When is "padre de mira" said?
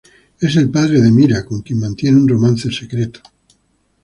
0.71-1.45